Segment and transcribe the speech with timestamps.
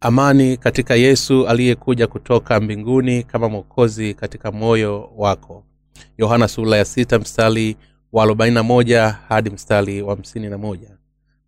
[0.00, 5.64] amani katika yesu aliyekuja kutoka mbinguni kama mwokozi katika moyo wako.
[6.18, 7.76] Yohana sula ya sita mstari
[8.12, 10.78] wa 41 hadi mstari wa 51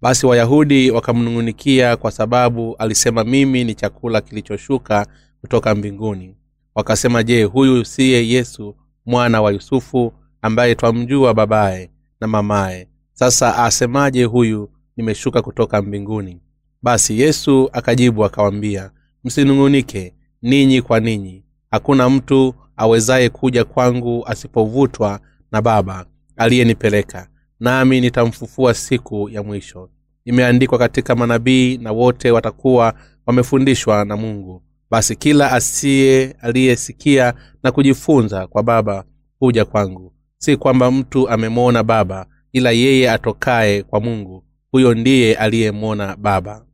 [0.03, 5.07] basi wayahudi wakamnung'unikia kwa sababu alisema mimi ni chakula kilichoshuka
[5.41, 6.37] kutoka mbinguni.
[6.75, 12.89] Wakasema je huyu siye yesu mwana wa yusufu ambaye twamjua babaye na mamaye?
[13.13, 16.41] Sasa asemaje huyu nimeshuka kutoka mbinguni
[16.83, 18.91] basi yesu akajibu akawambia
[19.25, 21.45] msinung'unike ninyi kwa ninyi.
[21.71, 25.21] Hakuna mtu awezaye kuja kwangu asipovutwa
[25.53, 26.07] na baba
[26.37, 27.29] aliyenipeleka
[27.61, 29.91] nami nitamfufua siku ya mwisho.
[30.25, 32.95] Imeandikwa katika manabii na wote watakuwa
[33.27, 34.63] wamefundishwa na mungu.
[34.91, 39.05] Basi kila asiye aliyesikia na kujifunza kwa baba
[39.39, 40.13] huja kwangu.
[40.39, 46.65] Si kwamba mtu amemwona baba ila yeye atokaye kwa mungu huyo ndiye aliyemwona baba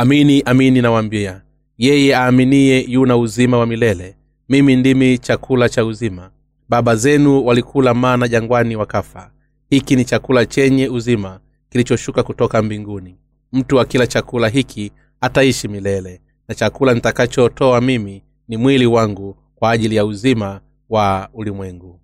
[0.00, 1.42] amini amini nawambia
[1.78, 4.16] yeye aaminiye yuna uzima wa milele.
[4.48, 6.30] Mimi ndimi chakula cha uzima.
[6.68, 9.30] Baba zenu walikula mana jangwani wakafa.
[9.70, 13.18] Hiki ni chakula chenye uzima kilichoshuka kutoka mbinguni.
[13.52, 19.96] Mtu akila chakula hiki ataishi milele na chakula nitakachotoa mimi ni mwili wangu kwa ajili
[19.96, 22.00] ya uzima wa ulimwengu.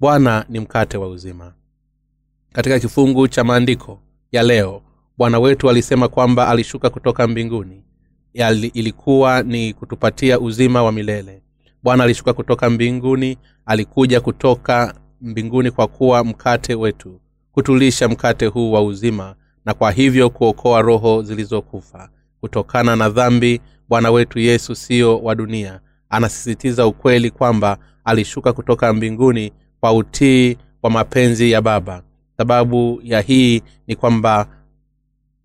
[0.00, 1.52] Bwana ni mkate wa uzima.
[2.52, 4.00] Katika kifungu cha maandiko
[4.32, 4.82] ya leo
[5.18, 7.84] bwana wetu alisema kwamba alishuka kutoka mbinguni.
[8.34, 11.42] Yali, ilikuwa ni kutupatia uzima wa milele.
[11.82, 17.20] Bwana alishuka kutoka mbinguni alikuja kutoka mbinguni kwa kuwa mkate wetu
[17.52, 22.08] kutulisha mkate huu wa uzima na kwa hivyo kuokoa roho zilizokufa.
[22.40, 25.80] Kutokana na dhambi bwana wetu yesu siyo wa dunia.
[26.10, 32.02] Anasisitiza ukweli kwamba alishuka kutoka mbinguni kwa utii wa mapenzi ya baba.
[32.36, 34.46] Sababu ya hii ni kwamba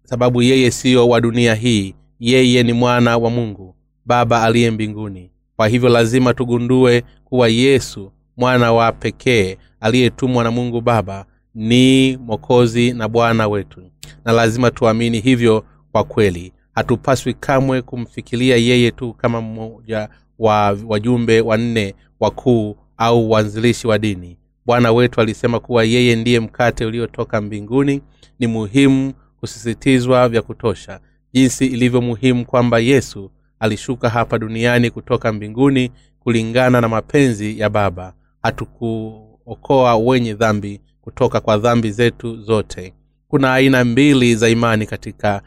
[0.10, 1.96] sababu yeye siyo wa dunia hii.
[2.20, 3.76] Yeye ni mwana wa mungu
[4.06, 5.32] baba aliye mbinguni.
[5.56, 11.26] Kwa hivyo lazima tugundue kuwa yesu mwana wa pekee aliyetumwa na mungu baba
[11.56, 13.82] ni mwokozi na bwana wetu.
[14.26, 16.54] Na lazima tuamini hivyo kwa kweli.
[16.76, 20.10] Hatupaswi kamwe kumfikiria yeye tu kama mmoja
[20.40, 24.38] wa wajumbe wanne wakuu au waanzilishi wa dini.
[24.66, 28.02] Bwana wetu alisema kuwa yeye ndiye mkate uliotoka mbinguni
[28.40, 31.00] ni muhimu kusisitizwa vya kutosha
[31.34, 38.14] jinsi ilivyo muhimu kwamba yesu alishuka hapa duniani kutoka mbinguni kulingana na mapenzi ya baba.
[38.42, 42.94] Hatukuokoa wenye dhambi kutoka kwa dhambi zetu zote.
[43.28, 45.42] Kuna aina mbili za imani katika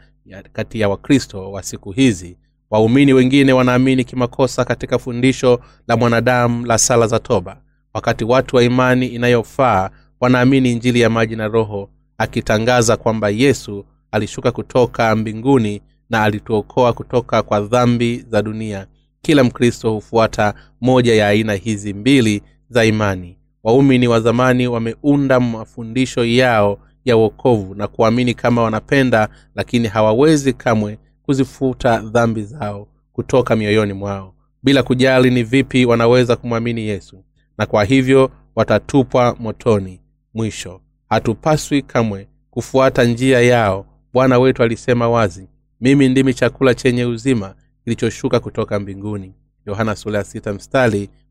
[0.53, 2.37] kati ya wakristo wa siku hizi.
[2.69, 7.61] Waumini wengine wanaamini kimakosa katika fundisho la mwanadamu la sala za toba.
[7.93, 11.89] Wakati watu wa imani inayofaa wanaamini injili ya maji na roho
[12.21, 18.87] akitangaza kwamba yesu alishuka kutoka mbinguni na alituokoa kutoka kwa dhambi za dunia.
[19.21, 23.37] Kila mkristo hufuata moja ya aina hizi mbili za imani.
[23.63, 30.97] Waumini wa zamani wameunda mafundisho yao ya uokovu na kuamini kama wanapenda lakini hawawezi kamwe
[31.23, 34.33] kuzifuta dhambi zao kutoka mioyoni mwao.
[34.63, 37.23] Bila kujali ni vipi wanaweza kumwamini yesu.
[37.57, 40.01] Na kwa hivyo watatupwa motoni
[40.33, 43.85] mwisho hatupaswi kamwe kufuata njia yao.
[44.13, 45.47] Bwana wetu alisema wazi
[45.81, 49.33] mimi ndimi chakula chenye uzima kilichoshuka kutoka mbinguni.
[49.65, 49.95] Yohana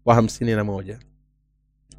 [0.05, 0.15] wa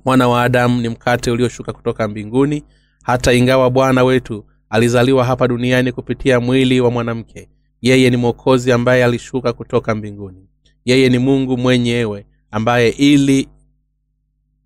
[0.06, 2.64] mwana wa adamu ni mkate ulioshuka kutoka mbinguni
[3.04, 7.50] hata ingawa bwana wetu alizaliwa hapa duniani kupitia mwili wa mwanamke
[7.82, 10.48] yeye ni mwokozi ambaye alishuka kutoka mbinguni.
[10.86, 13.48] Yeye ni mungu mwenyewe ambaye ili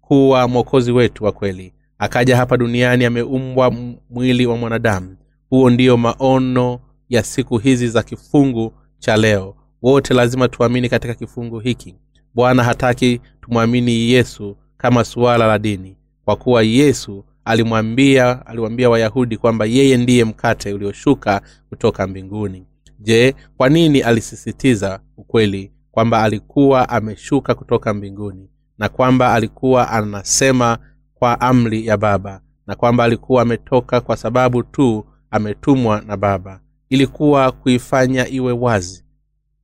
[0.02, 3.72] kuwa mwokozi wetu wa kweli akaja hapa duniani ameumbwa
[4.10, 5.18] mwili wa mwanadamu.
[5.50, 6.80] Huo ndiyo maono
[7.10, 9.56] ya siku hizi za kifungu cha leo.
[9.82, 11.96] Wote lazima tuamini katika kifungu hiki.
[12.34, 19.66] Bwana hataki tumwamini yesu kama suala la dini kwa kuwa yesu alimwambia aliwaambia wayahudi kwamba
[19.66, 22.66] yeye ndiye mkate ulioshuka kutoka mbinguni.
[23.00, 30.78] Je kwa nini alisisitiza ukweli kwamba alikuwa ameshuka kutoka mbinguni na kwamba alikuwa anasema
[31.16, 36.62] kwa amri ya baba na kwamba alikuwa ametoka kwa sababu tu ametumwa na baba.
[36.90, 39.04] Ilikuwa kuifanya iwe wazi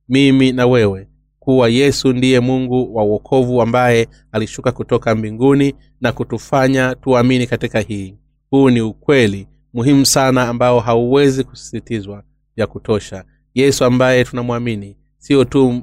[0.08, 1.08] mimi na wewe
[1.38, 8.18] kuwa yesu ndiye mungu wa uokovu ambaye alishuka kutoka mbinguni na kutufanya tuamini katika hii.
[8.50, 12.22] Huu ni ukweli muhimu sana ambao hauwezi kusisitizwa
[12.56, 13.24] vya kutosha.
[13.54, 15.82] Yesu ambaye tunamwamini sio tu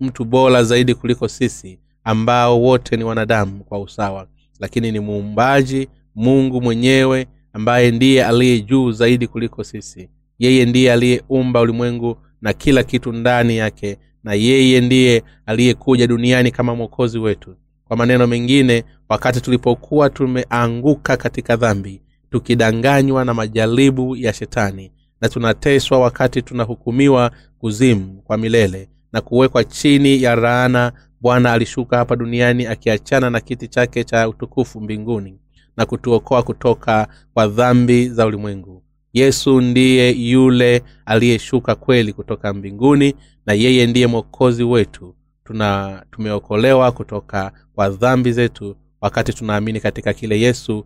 [0.00, 4.26] mtu bora zaidi kuliko sisi ambao wote ni wanadamu kwa usawa
[4.60, 10.08] lakini ni muumbaji mungu mwenyewe ambaye ndiye aliye juu zaidi kuliko sisi.
[10.38, 16.74] Yeye ndiye aliyeumba ulimwengu na kila kitu ndani yake na yeye ndiye aliyekuja duniani kama
[16.74, 17.56] mwokozi wetu.
[17.84, 25.98] Kwa maneno mengine wakati tulipokuwa tumeanguka katika dhambi tukidanganywa na majaribu ya shetani na tunateswa
[25.98, 33.30] wakati tunahukumiwa kuzimu kwa milele na kuwekwa chini ya raana bwana alishuka hapa duniani akiachana
[33.30, 35.38] na kiti chake cha utukufu mbinguni
[35.76, 38.82] na kutuokoa kutoka kwa dhambi za ulimwengu.
[39.12, 43.14] Yesu ndiye yule aliyeshuka kweli kutoka mbinguni
[43.46, 45.14] na yeye ndiye mwokozi wetu.
[45.44, 50.84] Tuna tumeokolewa kutoka kwa dhambi zetu wakati tunaamini katika kile yesu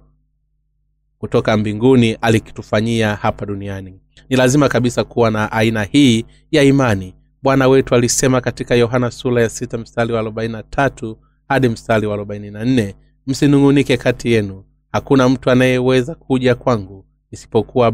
[1.19, 4.00] kutoka mbinguni alikitufanyia hapa duniani.
[4.29, 9.43] Ni lazima kabisa kuwa na aina hii ya imani bwana wetu alisema katika yohana sura
[9.43, 11.19] ya sita mstari wa arobaini na tatu
[11.49, 12.94] hadi mstari wa arobaini na nne
[13.27, 14.65] msinung'unike kati yenu.
[14.93, 17.93] Hakuna mtu anayeweza kuja kwangu isipokuwa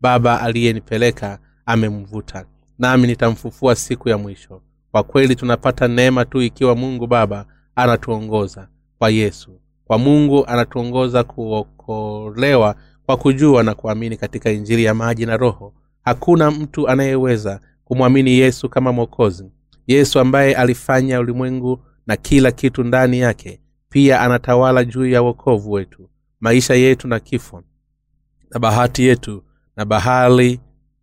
[0.00, 2.44] baba aliyenipeleka amemvuta.
[2.78, 4.62] Nami nitamfufua siku ya mwisho.
[4.90, 7.46] Kwa kweli tunapata neema tu ikiwa mungu baba
[7.76, 8.68] anatuongoza
[8.98, 9.60] kwa yesu.
[9.84, 12.74] Kwa mungu anatuongoza kuokolewa
[13.06, 15.74] kwa kujua na kuamini katika injili ya maji na roho.
[16.04, 19.44] Hakuna mtu anayeweza kumwamini yesu kama mwokozi.
[19.86, 26.08] Yesu ambaye alifanya ulimwengu na kila kitu ndani yake pia anatawala juu ya wokovu wetu
[26.40, 27.62] maisha yetu na kifo
[28.50, 29.42] na bahati yetu
[29.76, 30.60] na bahali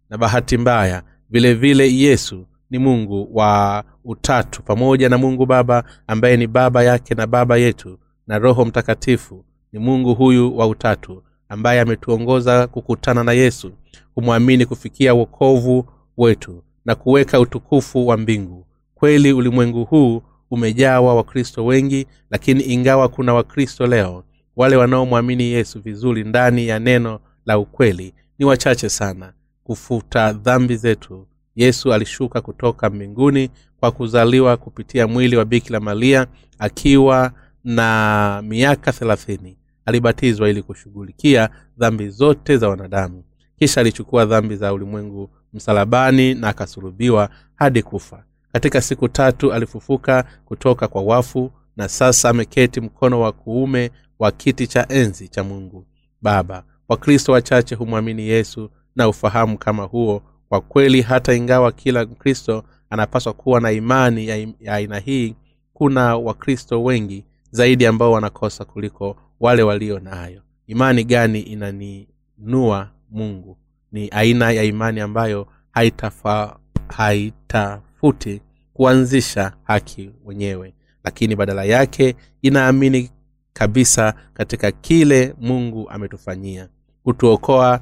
[0.09, 1.03] na bahati mbaya.
[1.29, 7.15] Vile vile yesu ni mungu wa utatu pamoja na mungu baba ambaye ni baba yake
[7.15, 13.31] na baba yetu na roho mtakatifu ni mungu huyu wa utatu ambaye ametuongoza kukutana na
[13.31, 13.71] yesu
[14.13, 15.85] kumwamini kufikia wokovu
[16.17, 18.65] wetu na kuweka utukufu wa mbingu.
[18.95, 20.21] Kweli ulimwengu huu
[20.51, 24.23] umejawa wakristo wengi lakini ingawa kuna wakristo leo
[24.55, 29.33] wale wanaomwamini yesu vizuri ndani ya neno la ukweli ni wachache sana.
[29.63, 33.49] Kufuta dhambi zetu yesu alishuka kutoka mbinguni
[33.79, 36.27] kwa kuzaliwa kupitia mwili wa bikira maria
[36.59, 37.31] akiwa
[37.63, 39.57] na miaka thelathini.
[39.85, 43.23] Alibatizwa ili kushughulikia dhambi zote za wanadamu.
[43.59, 48.23] Kisha alichukua dhambi za ulimwengu msalabani na akasulubiwa hadi kufa.
[48.53, 54.67] Katika siku tatu alifufuka kutoka kwa wafu na sasa ameketi mkono wa kuume wa kiti
[54.67, 55.85] cha enzi cha mungu
[56.21, 56.63] baba.
[56.89, 60.21] Wakristo wachache humwamini yesu na ufahamu kama huo.
[60.49, 64.27] Kwa kweli hata ingawa kila mkristo anapaswa kuwa na imani
[64.59, 65.35] ya aina hii
[65.73, 70.41] kuna wakristo wengi zaidi ambao wanakosa kuliko wale walio nayo.
[70.67, 73.57] Imani gani inaninua mungu
[73.95, 78.41] ni aina ya imani ambayo haitafa, haitafuti
[78.73, 80.73] kuanzisha haki wenyewe.
[81.03, 83.11] Lakini badala yake inaamini
[83.53, 86.69] kabisa katika kile mungu ametufanyia.
[87.03, 87.79] Kutuokoa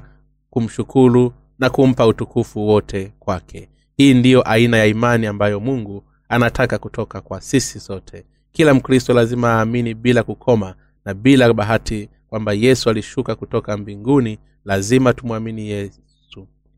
[0.50, 3.68] kumshukuru na kumpa utukufu wote kwake.
[3.96, 8.24] Hii ndiyo aina ya imani ambayo mungu anataka kutoka kwa sisi sote.
[8.52, 10.74] Kila mkristo lazima aamini bila kukoma
[11.04, 15.68] na bila bahati kwamba yesu alishuka kutoka mbinguni lazima tumwamini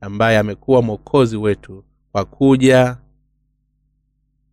[0.06, 2.96] ambaye amekuwa mwokozi wetu kwa kuja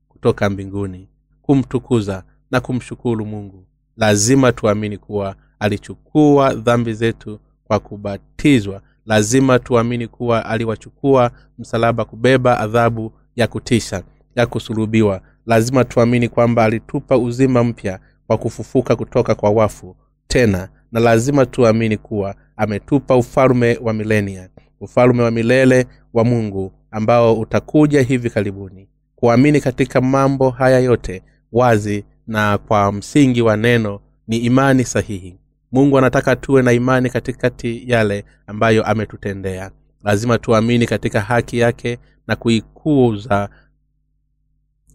[0.07, 1.09] kutoka mbinguni
[1.41, 3.65] kumtukuza na kumshukuru mungu.
[3.97, 8.81] Lazima tuamini kuwa alichukua dhambi zetu kwa kubatizwa.
[9.05, 14.03] Lazima tuamini kuwa aliwachukua msalaba kubeba adhabu ya kutisha
[14.35, 15.21] ya kusulubiwa.
[15.45, 19.95] Lazima tuamini kwamba alitupa uzima mpya kwa kufufuka kutoka kwa wafu
[20.27, 24.49] tena na lazima tuamini kuwa ametupa ufalume wa milenia
[24.83, 28.87] ufalume wa milele wa mungu ambao utakuja hivi karibuni.
[29.15, 35.37] Kuamini katika mambo haya yote wazi na kwa msingi wa neno ni imani sahihi.
[35.71, 39.71] Mungu anataka tuwe na imani katikati yale ambayo ametutendea.
[40.03, 43.49] Lazima tuamini katika haki yake na kuikuza.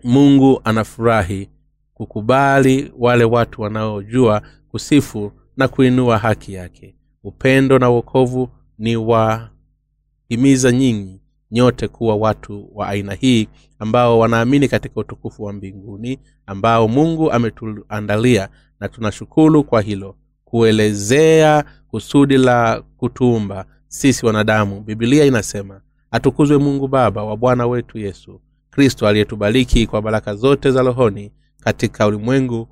[0.05, 1.49] Mungu anafurahi
[1.95, 6.95] kukubali wale watu wanaojua kusifu na kuinua haki yake.
[7.25, 8.97] Upendo na uokovu ni
[10.33, 11.21] wahimiza nyinyi
[11.51, 18.49] nyote kuwa watu wa aina hii ambao wanaamini katika utukufu wa mbinguni ambao mungu ametuandalia
[18.81, 20.17] na tunashukuru kwa hilo.
[20.45, 25.81] Kuelezea kusudi la kutuumba sisi wanadamu bibilia inasema
[26.11, 32.07] atukuzwe mungu baba wa bwana wetu yesu kristo aliyetubariki kwa baraka zote za rohoni katika
[32.07, 32.69] ulimwengu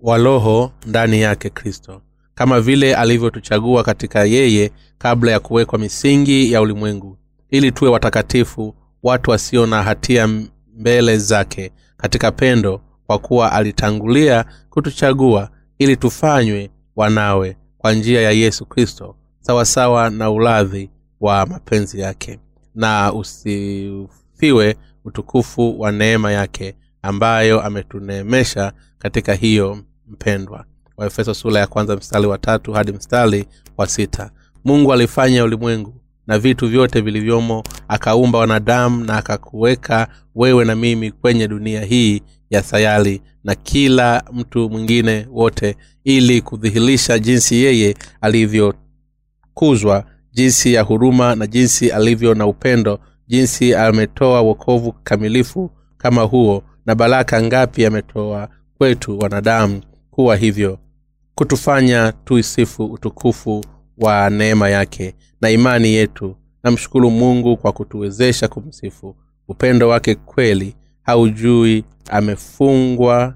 [0.00, 2.02] wa roho ndani yake kristo
[2.36, 7.18] kama vile alivyotuchagua katika yeye kabla ya kuwekwa misingi ya ulimwengu
[7.50, 10.28] ili tuwe watakatifu watu wasio na hatia
[10.76, 18.66] mbele zake katika pendo kwa kuwa alitangulia kutuchagua ili tufanywe wanawe kwa njia ya yesu
[18.66, 20.90] kristo sawasawa na uladhi
[21.20, 22.38] wa mapenzi yake.
[22.74, 29.78] Na usifiwe utukufu wa neema yake ambayo ametuneemesha katika hiyo
[30.08, 30.64] mpendwa
[30.96, 33.44] waefeso sura ya kwanza mstari wa tatu hadi mstari
[33.76, 34.30] wa sita.
[34.64, 35.94] Mungu alifanya ulimwengu
[36.26, 42.62] na vitu vyote vilivyomo akaumba wanadamu na akakuweka wewe na mimi kwenye dunia hii ya
[42.62, 51.46] sayari na kila mtu mwingine wote ili kudhihirisha jinsi yeye alivyokuzwa jinsi ya huruma na
[51.46, 52.98] jinsi alivyo na upendo
[53.28, 58.48] jinsi ametoa wokovu kamilifu kama huo na baraka ngapi ametoa
[58.78, 60.78] kwetu wanadamu kuwa hivyo
[61.38, 63.64] kutufanya tuisifu utukufu
[63.98, 66.36] wa neema yake na imani yetu.
[66.64, 69.16] Namshukuru mungu kwa kutuwezesha kumsifu.
[69.48, 73.34] Upendo wake kweli haujui amefungwa.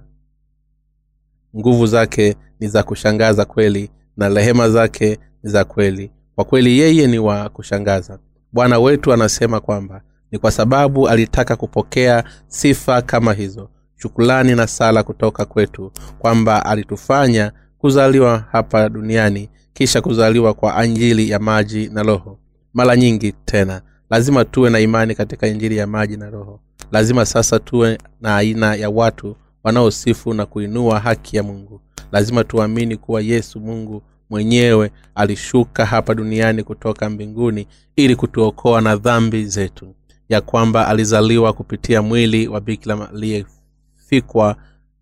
[1.57, 6.11] Nguvu zake ni za kushangaza kweli na rehema zake ni za kweli.
[6.35, 8.19] Kwa kweli yeye ni wa kushangaza.
[8.53, 13.71] Bwana wetu anasema kwamba ni kwa sababu alitaka kupokea sifa kama hizo.
[13.97, 21.39] Shukulani na sala kutoka kwetu kwamba alitufanya kuzaliwa hapa duniani kisha kuzaliwa kwa anjili ya
[21.39, 22.39] maji na roho.
[22.75, 26.61] Mara nyingi tena lazima tuwe na imani katika injili ya maji na roho.
[26.93, 31.81] Lazima sasa tuwe na aina ya watu wanaosifu na kuinua haki ya mungu.
[32.13, 39.45] Lazima tuamini kuwa yesu mungu mwenyewe alishuka hapa duniani kutoka mbinguni ili kutuokoa na dhambi
[39.45, 39.95] zetu.
[40.29, 44.57] Ya kwamba alizaliwa kupitia mwili wa bikira aliyefikwa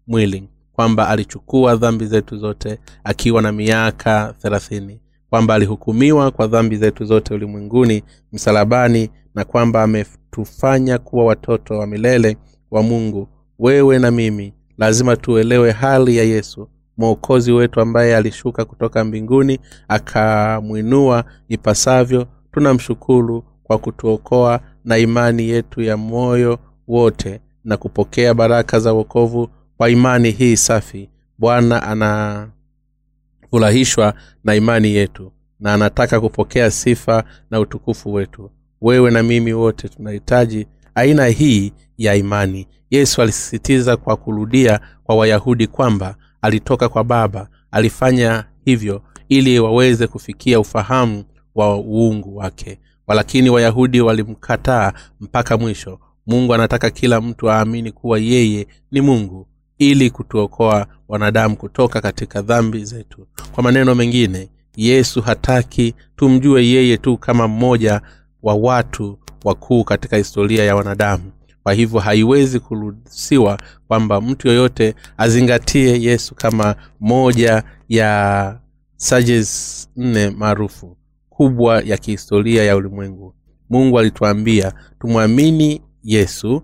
[0.06, 7.04] mwili kwamba alichukua dhambi zetu zote akiwa na miaka thelathini kwamba alihukumiwa kwa dhambi zetu
[7.04, 12.36] zote ulimwenguni msalabani na kwamba ametufanya kuwa watoto wa milele
[12.70, 13.28] wa mungu.
[13.58, 19.58] Wewe na mimi lazima tuelewe hali ya yesu mwokozi wetu ambaye alishuka kutoka mbinguni
[19.88, 22.26] akamwinua ipasavyo.
[22.52, 26.58] Tunamshukuru kwa kutuokoa na imani yetu ya moyo
[26.88, 31.08] wote na kupokea baraka za wokovu kwa imani hii safi
[31.38, 38.50] bwana anafurahishwa na imani yetu na anataka kupokea sifa na utukufu wetu.
[38.80, 42.66] Wewe na mimi wote tunahitaji aina hii ya imani.
[42.90, 50.60] Yesu alisisitiza kwa kurudia kwa wayahudi kwamba alitoka kwa baba alifanya hivyo ili waweze kufikia
[50.60, 52.78] ufahamu wa uungu wake.
[53.06, 56.00] Walakini wayahudi walimkataa mpaka mwisho.
[56.26, 59.46] Mungu anataka kila mtu aamini kuwa yeye ni mungu
[59.78, 63.26] ili kutuokoa wanadamu kutoka katika dhambi zetu.
[63.52, 68.00] Kwa maneno mengine yesu hataki tumjue yeye tu kama mmoja
[68.42, 71.32] wa watu wakuu katika historia ya wanadamu.
[71.62, 73.58] Kwa hivyo haiwezi kuruhusiwa
[73.88, 78.60] kwamba mtu yoyote azingatie yesu kama moja ya
[78.96, 80.96] sages nne maarufu
[81.30, 83.34] kubwa ya kihistoria ya ulimwengu.
[83.70, 86.62] Mungu alituambia tumwamini yesu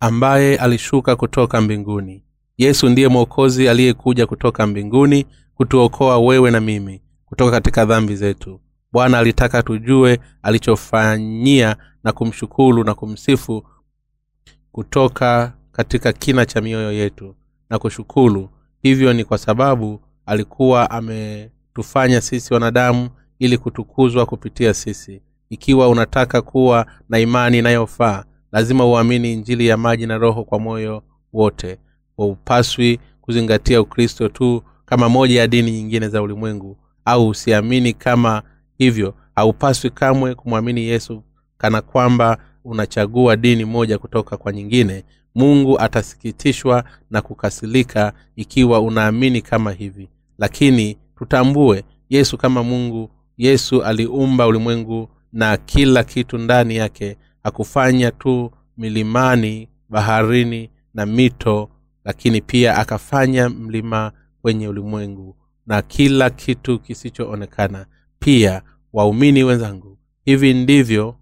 [0.00, 2.22] ambaye alishuka kutoka mbinguni.
[2.58, 8.60] Yesu ndiye mwokozi aliyekuja kutoka mbinguni kutuokoa wewe na mimi kutoka katika dhambi zetu.
[8.92, 13.66] Bwana alitaka tujue alichofanyia na kumshukuru na kumsifu
[14.72, 17.34] kutoka katika kina cha mioyo yetu
[17.70, 18.50] na kushukuru.
[18.82, 25.22] Hivyo ni kwa sababu alikuwa ametufanya sisi wanadamu ili kutukuzwa kupitia sisi.
[25.50, 28.24] Ikiwa unataka kuwa na imani inayofaa
[28.56, 31.78] lazima uamini injili ya maji na roho kwa moyo wote.
[32.18, 36.76] Waupaswi kuzingatia ukristo tu kama moja ya dini nyingine za ulimwengu.
[37.04, 38.42] Au usiamini kama
[38.78, 39.14] hivyo.
[39.34, 41.22] Haupaswi kamwe kumwamini yesu
[41.58, 45.04] kana kwamba unachagua dini moja kutoka kwa nyingine.
[45.34, 50.08] Mungu atasikitishwa na kukasilika ikiwa unaamini kama hivi.
[50.38, 58.50] Lakini tutambue yesu kama mungu yesu aliumba ulimwengu na kila kitu ndani yake hakufanya tu
[58.78, 61.70] milimani baharini na mito
[62.04, 64.12] lakini pia akafanya mlima
[64.42, 65.36] kwenye ulimwengu
[65.66, 67.86] na kila kitu kisichoonekana.
[68.18, 68.62] Pia
[68.92, 71.16] waumini wenzangu hivi ndivyo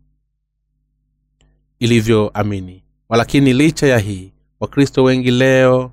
[1.78, 2.84] ilivyoamini.
[3.08, 5.92] Walakini licha ya hii wakristo wengi leo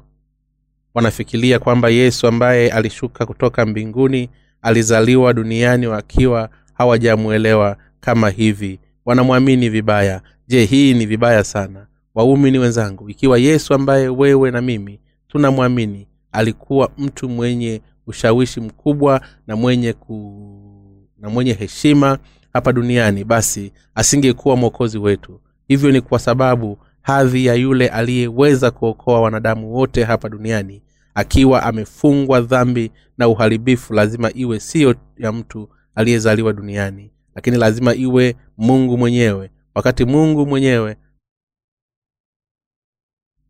[0.94, 4.30] wanafikiria kwamba yesu ambaye alishuka kutoka mbinguni
[4.62, 10.22] alizaliwa duniani wakiwa hawajamwelewa kama hivi wanamwamini vibaya.
[10.48, 11.88] Je hii ni vibaya sana?
[12.16, 13.10] Waumini wenzangu.
[13.10, 21.08] Ikiwa yesu ambaye wewe na mimi tunamwamini alikuwa mtu mwenye ushawishi mkubwa na mwenye ku...
[21.20, 22.18] na mwenye heshima
[22.54, 25.42] hapa duniani basi asingekuwa mwokozi wetu.
[25.68, 30.82] Hivyo ni kwa sababu hadhi ya yule aliyeweza kuokoa wanadamu wote hapa duniani
[31.16, 38.36] akiwa amefungwa dhambi na uharibifu lazima iwe siyo ya mtu aliyezaliwa duniani lakini lazima iwe
[38.58, 39.52] mungu mwenyewe.
[39.76, 40.98] Wakati mungu mwenyewe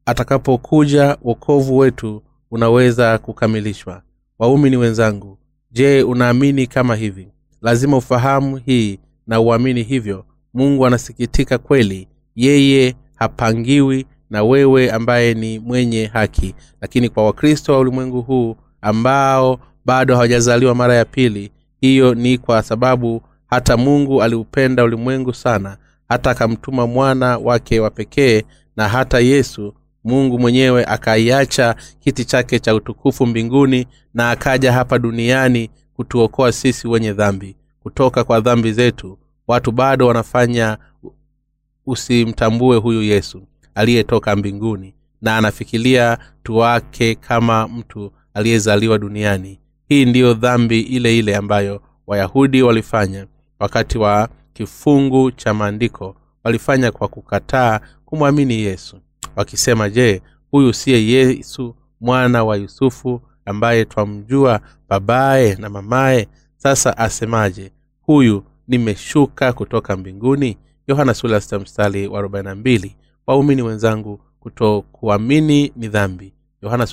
[0.05, 4.01] atakapokuja wokovu wetu unaweza kukamilishwa.
[4.39, 5.37] Waumini wenzangu
[5.71, 7.31] je unaamini kama hivi?
[7.61, 10.25] Lazima ufahamu hii na uamini hivyo.
[10.53, 12.07] Mungu anasikitika kweli.
[12.35, 16.55] Yeye hapangiwi na wewe ambaye ni mwenye haki.
[16.81, 22.63] Lakini kwa wakristo wa ulimwengu huu ambao bado hawajazaliwa mara ya pili hiyo ni kwa
[22.63, 23.21] sababu
[23.51, 25.77] hata mungu aliupenda ulimwengu sana
[26.09, 28.43] hata akamtuma mwana wake wa pekee
[28.77, 35.69] na hata yesu mungu mwenyewe akaiacha kiti chake cha utukufu mbinguni na akaja hapa duniani
[35.95, 37.55] kutuokoa sisi wenye dhambi.
[37.83, 39.17] Kutoka kwa dhambi zetu
[39.47, 40.77] watu bado wanafanya
[41.85, 43.41] usimtambue huyu yesu
[43.75, 49.59] aliyetoka mbinguni na anafikiria tuwake kama mtu aliyezaliwa duniani.
[49.87, 53.27] Hii ndiyo dhambi ile ile ambayo wayahudi walifanya
[53.61, 58.97] wakati wa kifungu cha maandiko walifanya kwa kukataa kumwamini yesu
[59.35, 66.27] wakisema je huyu siye yesu mwana wa yusufu ambaye twamjua babaye na mamaye?
[66.57, 70.57] Sasa asemaje huyu nimeshuka kutoka mbinguni?
[70.87, 71.13] Yohana
[71.59, 72.21] mstari wa
[73.27, 76.33] waumini wenzangu kutokuamini ni dhambi.
[76.61, 76.87] Yohana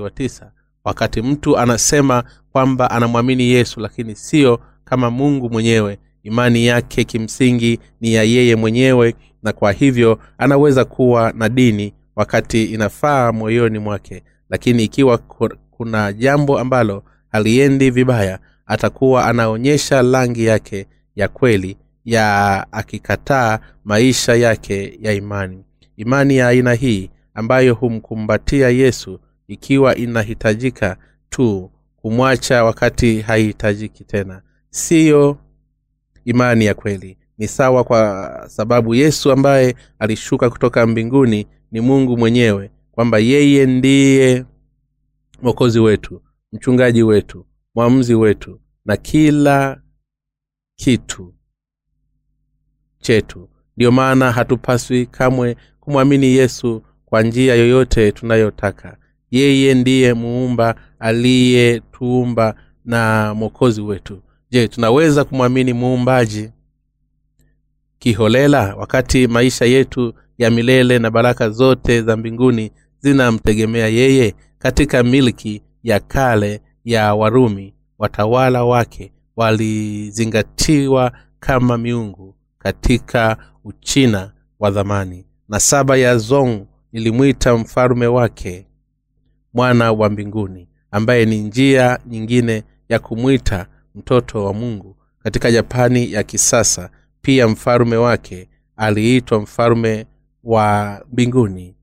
[0.00, 0.50] wa 9
[0.84, 5.98] wakati mtu anasema kwamba anamwamini yesu lakini siyo kama mungu mwenyewe.
[6.22, 12.64] Imani yake kimsingi ni ya yeye mwenyewe na kwa hivyo anaweza kuwa na dini wakati
[12.64, 14.22] inafaa moyoni mwake.
[14.50, 15.18] Lakini ikiwa
[15.70, 24.98] kuna jambo ambalo haliendi vibaya atakuwa anaonyesha rangi yake ya kweli ya akikataa maisha yake
[25.02, 25.64] ya imani.
[25.96, 30.96] Imani ya aina hii ambayo humkumbatia yesu ikiwa inahitajika
[31.30, 35.38] tu kumwacha wakati haihitajiki tena siyo
[36.24, 37.18] imani ya kweli.
[37.38, 44.44] Ni sawa kwa sababu yesu ambaye alishuka kutoka mbinguni ni mungu mwenyewe kwamba yeye ndiye
[45.42, 49.80] mwokozi wetu mchungaji wetu mwamuzi wetu na kila
[50.76, 51.34] kitu
[53.00, 53.48] chetu.
[53.76, 58.96] Ndiyo maana hatupaswi kamwe kumwamini yesu kwa njia yoyote tunayotaka.
[59.30, 62.54] Yeye ndiye muumba aliyetuumba
[62.84, 66.50] na mwokozi wetu je tunaweza kumwamini muumbaji?
[67.98, 75.62] Kiholela wakati maisha yetu ya milele na baraka zote za mbinguni zinamtegemea yeye katika milki
[75.82, 85.96] ya kale ya warumi watawala wake walizingatiwa kama miungu katika uchina wa dhamani na saba
[85.96, 88.66] ya zong ilimwita mfalume wake
[89.54, 93.66] mwana wa mbinguni ambaye ni njia nyingine ya kumwita
[93.98, 96.90] mtoto wa mungu katika japani ya kisasa
[97.22, 100.06] pia mfalume wake aliitwa mfalume
[100.44, 101.74] wa mbinguni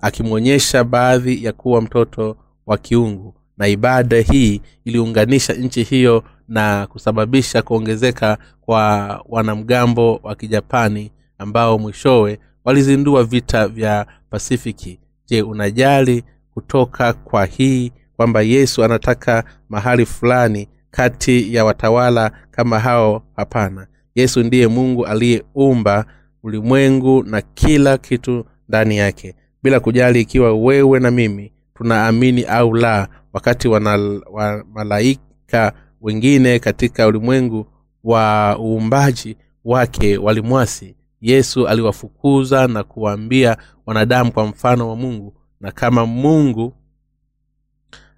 [0.00, 3.34] akimwonyesha baadhi ya kuwa mtoto wa kiungu.
[3.56, 12.38] Na ibada hii iliunganisha nchi hiyo na kusababisha kuongezeka kwa wanamgambo wa kijapani ambao mwishowe
[12.64, 15.00] walizindua vita vya pasifiki.
[15.26, 23.22] Je unajali kutoka kwa hii kwamba yesu anataka mahali fulani kati ya watawala kama hao?
[23.36, 23.86] Hapana.
[24.14, 26.04] Yesu ndiye mungu aliyeumba
[26.42, 29.34] ulimwengu na kila kitu ndani yake.
[29.62, 37.06] Bila kujali ikiwa wewe na mimi tunaamini au la wakati wana, wa malaika wengine katika
[37.06, 37.66] ulimwengu
[38.04, 40.94] wa uumbaji wake walimwasi.
[41.20, 45.34] Yesu aliwafukuza na kuwaambia wanadamu kwa mfano wa mungu.
[45.60, 46.74] Na kama mungu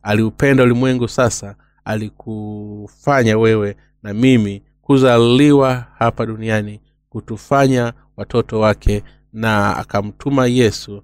[0.02, 1.56] aliupenda ulimwengu sasa
[1.90, 11.03] alikufanya wewe na mimi kuzaliwa hapa duniani kutufanya watoto wake na akamtuma yesu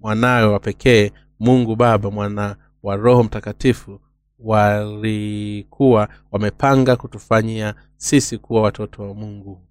[0.00, 1.10] mwanawe wa pekee
[1.40, 4.00] mungu baba mwana wa roho mtakatifu.
[4.38, 9.62] Walikuwa wamepanga kutufanyia sisi kuwa watoto wa mungu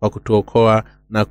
[0.00, 1.24] kwa kutuokoa na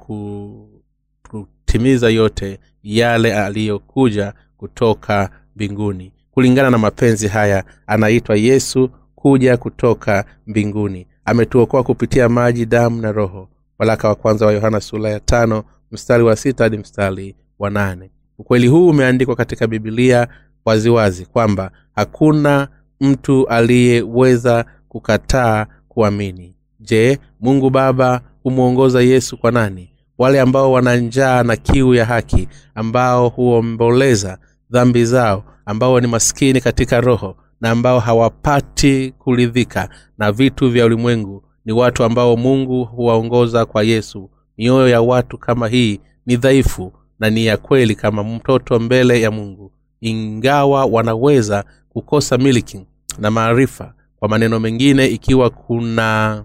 [1.29, 11.07] kutimiza yote yale aliyokuja kutoka mbinguni kulingana na mapenzi haya anaitwa yesu kuja kutoka mbinguni.
[11.25, 13.49] Ametuokoa kupitia maji damu na roho.
[13.79, 18.11] Walaka wa kwanza wa yohana sura ya tano mstari wa sita hadi mstari wa nane.
[18.37, 20.27] Ukweli huu umeandikwa katika bibilia
[20.65, 22.67] waziwazi kwamba hakuna
[23.01, 26.55] mtu aliyeweza kukataa kuamini.
[26.79, 29.93] Je mungu baba humwongoza yesu kwa nani?
[30.17, 34.37] Wale ambao wana njaa na kiu ya haki ambao huomboleza
[34.71, 41.43] dhambi zao ambao ni maskini katika roho na ambao hawapati kuridhika na vitu vya ulimwengu
[41.65, 44.29] ni watu ambao mungu huwaongoza kwa yesu.
[44.57, 49.31] Mioyo ya watu kama hii ni dhaifu na ni ya kweli kama mtoto mbele ya
[49.31, 49.71] mungu.
[50.01, 52.85] Ingawa wanaweza kukosa miliki
[53.19, 56.43] na maarifa kwa maneno mengine ikiwa kuna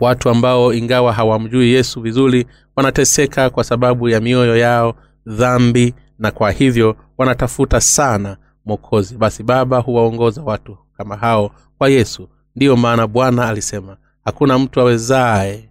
[0.00, 4.94] watu ambao ingawa hawamjui yesu vizuri wanateseka kwa sababu ya mioyo yao
[5.26, 12.28] dhambi na kwa hivyo wanatafuta sana mokozi basi baba huwaongoza watu kama hao kwa yesu.
[12.56, 15.68] Ndiyo maana bwana alisema hakuna mtu awezaye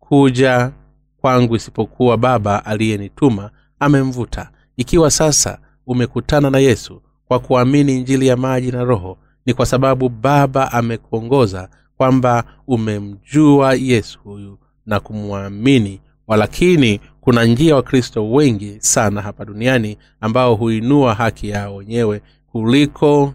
[0.00, 0.72] kuja
[1.20, 3.50] kwangu isipokuwa baba aliyenituma
[3.80, 4.50] amemvuta.
[4.76, 10.08] Ikiwa sasa umekutana na yesu kwa kuamini njili ya maji na roho ni kwa sababu
[10.08, 19.44] baba amekuongoza kwamba umemjua yesu huyu na kumwamini walakini kuna njia wakristo wengi sana hapa
[19.44, 23.34] duniani ambao huinua haki yao wenyewe kuliko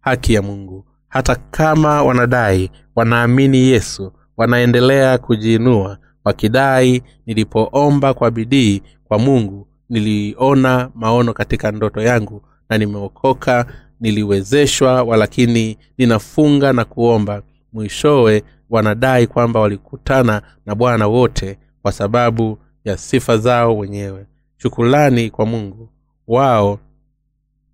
[0.00, 0.84] haki ya mungu.
[1.08, 11.32] Hata kama wanadai wanaamini yesu wanaendelea kujiinua wakidai nilipoomba kwa bidii kwa mungu niliona maono
[11.32, 13.66] katika ndoto yangu na nimeokoka
[14.00, 17.42] niliwezeshwa walakini ninafunga na kuomba.
[17.72, 24.26] Mwishowe wanadai kwamba walikutana na bwana wote kwa sababu ya sifa zao wenyewe.
[24.56, 25.88] Shukulani kwa mungu.
[26.26, 26.78] Wao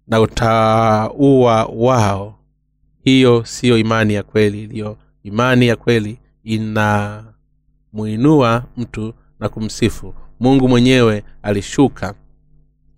[0.06, 2.38] na utaua wao.
[3.04, 6.18] Hiyo siyo imani ya kweli iliyo imani ya kweli
[7.92, 10.14] inamuinua mtu na kumsifu.
[10.40, 12.14] Mungu mwenyewe alishuka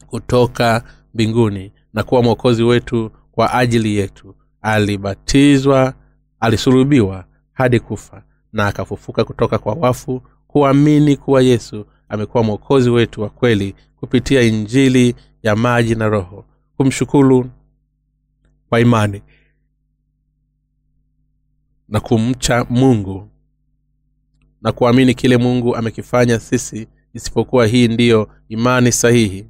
[0.06, 4.34] kutoka mbinguni na kuwa mwokozi wetu kwa ajili yetu.
[4.62, 5.94] Alibatizwa
[6.40, 8.22] alisulubiwa hadi kufa
[8.52, 10.22] na akafufuka kutoka kwa wafu
[10.54, 16.44] kuamini kuwa yesu amekuwa mwokozi wetu wa kweli kupitia injili ya maji na roho.
[16.76, 17.50] Kumshukuru
[18.68, 19.22] kwa imani
[21.88, 23.28] na kumcha mungu
[24.62, 29.46] na kuamini kile mungu amekifanya sisi isipokuwa hii ndiyo imani sahihi.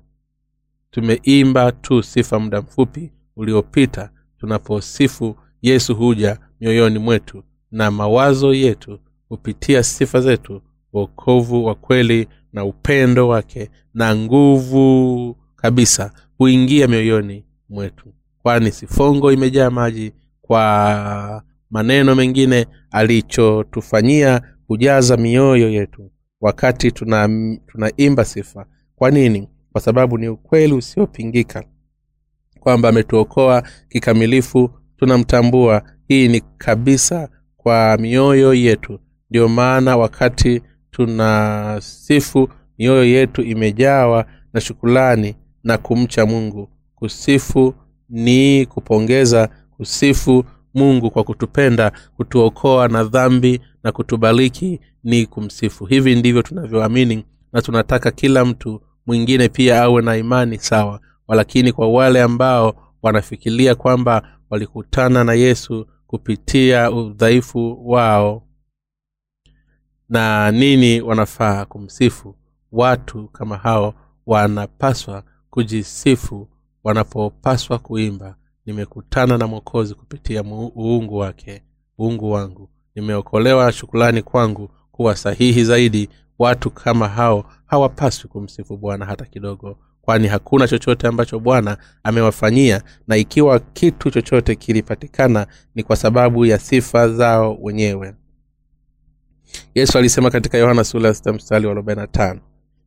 [0.90, 9.83] Tumeimba tu sifa muda mfupi uliopita tunaposifu yesu huja mioyoni mwetu na mawazo yetu hupitia
[9.83, 10.62] sifa zetu
[10.94, 18.14] wokovu wa kweli na upendo wake na nguvu kabisa huingia mioyoni mwetu.
[18.42, 28.66] Kwani sifongo imejaa maji kwa maneno mengine alichotufanyia hujaza mioyo yetu wakati tunaimba tuna, sifa.
[28.96, 29.48] Kwa nini?
[29.72, 31.64] Kwa sababu ni ukweli usiopingika
[32.61, 35.83] kwamba ametuokoa kikamilifu tunamtambua.
[36.09, 39.00] Hii ni kabisa kwa mioyo yetu.
[39.30, 40.62] Ndiyo maana wakati
[40.94, 46.68] tunasifu mioyo yetu imejawa na shukulani na kumcha mungu.
[46.94, 47.74] Kusifu
[48.09, 55.85] ni kupongeza kusifu mungu kwa kutupenda kutuokoa na dhambi na kutubariki ni kumsifu.
[55.87, 61.00] Hivi ndivyo tunavyoamini na tunataka kila mtu mwingine pia awe na imani sawa.
[61.28, 68.42] Walakini kwa wale ambao wanafikiria kwamba walikutana na yesu kupitia udhaifu wao
[70.09, 72.35] na nini wanafaa kumsifu
[72.73, 73.95] watu kama hao
[74.27, 76.49] wanapaswa kujisifu
[76.85, 78.37] wanapopaswa kuimba.
[78.67, 80.43] Nimekutana na mwokozi kupitia
[80.77, 81.62] uungu wake
[82.01, 82.69] uungu wangu.
[82.95, 86.09] Nimeokolewa shukulani kwangu kuwa sahihi zaidi.
[86.38, 93.17] Watu kama hao hawapaswi kumsifu bwana hata kidogo kwani hakuna chochote ambacho bwana amewafanyia na
[93.17, 98.14] ikiwa kitu chochote kilipatikana ni kwa sababu ya sifa zao wenyewe
[99.75, 102.40] yesu alisema katika yohana sula sita mstari wa arobaini tano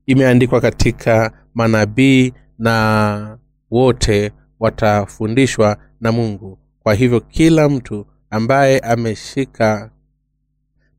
[0.06, 3.38] imeandikwa katika manabii na
[3.72, 6.60] wote watafundishwa na mungu.
[6.84, 9.92] Kwa hivyo kila mtu ambaye ameshika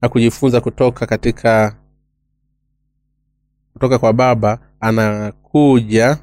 [0.03, 1.77] na kujifunza kutoka katika
[3.73, 6.19] kutoka kwa baba anakuja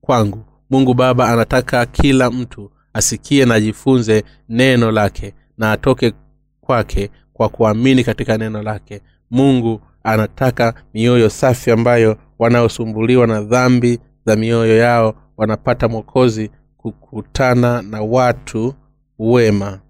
[0.00, 0.44] kwangu.
[0.70, 6.12] Mungu baba anataka kila mtu asikie na ajifunze neno lake na atoke
[6.60, 9.00] kwake kwa kuamini katika neno lake.
[9.30, 18.02] Mungu anataka mioyo safi ambayo wanaosumbuliwa na dhambi za mioyo yao wanapata mwokozi kukutana na
[18.02, 18.74] watu
[19.18, 19.80] wema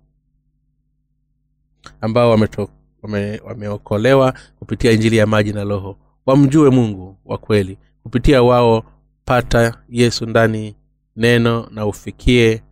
[2.01, 2.31] ambao
[3.43, 5.97] wameokolewa wame, wame kupitia injili ya maji na roho.
[6.27, 7.79] Wamjue mungu wa kweli.
[8.03, 8.85] Kupitia wao
[9.25, 10.77] pata yesu ndani
[11.17, 12.63] neno na ufikie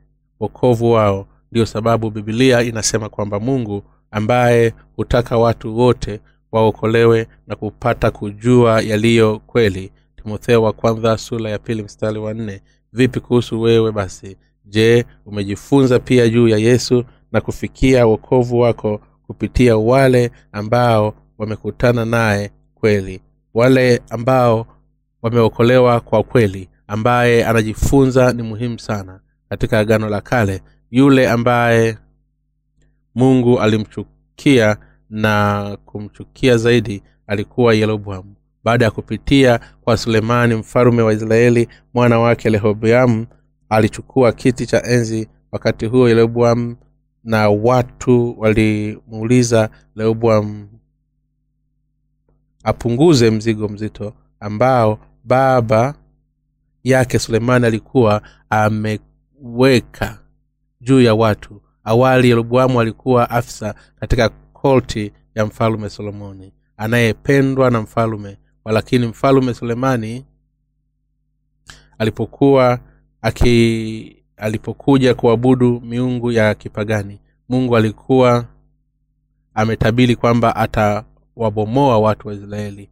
[0.41, 1.27] wokovu wao.
[1.53, 6.21] Ndio sababu bibilia inasema kwamba mungu ambaye hutaka watu wote
[6.53, 9.92] waokolewe na kupata kujua yaliyo kweli.
[10.23, 12.62] Timotheo wa kwanza sura ya pili mstari wa nne.
[12.92, 14.37] Vipi kuhusu wewe basi?
[14.64, 22.51] Je umejifunza pia juu ya yesu na kufikia wokovu wako kupitia wale ambao wamekutana naye
[22.75, 23.21] kweli?
[23.55, 24.66] Wale ambao
[25.23, 29.21] wameokolewa kwa kweli ambaye anajifunza ni muhimu sana.
[29.49, 31.99] Katika agano la kale yule ambaye
[33.18, 34.76] mungu alimchukia
[35.11, 38.35] na kumchukia zaidi alikuwa yeroboamu.
[38.64, 43.26] Baada ya kupitia kwa sulemani mfalume wa israeli mwana wake rehoboamu
[43.68, 45.28] alichukua kiti cha enzi.
[45.52, 46.76] Wakati huo yeroboamu
[47.24, 50.68] na watu walimuuliza rehoboamu
[52.64, 55.94] apunguze mzigo mzito ambao baba
[56.85, 60.18] yake sulemani alikuwa ameweka
[60.81, 68.38] juu ya watu awali yeroboamu alikuwa afisa katika kolti ya mfalume solomoni anayependwa na mfalume
[68.64, 70.24] walakini mfalume sulemani
[71.98, 72.79] alipokuwa
[73.22, 77.20] aki alipokuja kuabudu miungu ya kipagani.
[77.48, 78.44] Mungu alikuwa
[79.55, 82.90] ametabili kwamba atawabomoa watu wa israeli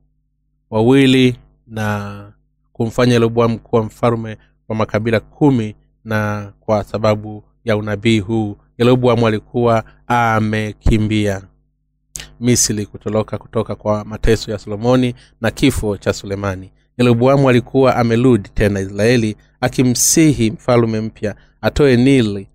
[0.70, 2.32] wawili na
[2.72, 9.84] kumfanya yeroboamu kuwa mfalume wa makabila kumi na kwa sababu ya unabii huu yeroboamu alikuwa
[10.06, 11.42] amekimbia
[12.40, 16.72] misri kutoloka kutoka kwa mateso ya solomoni na kifo cha sulemani.
[16.98, 22.48] Yeroboamu alikuwa amerudi tena israeli akimsihi mfalume mpya atoe nili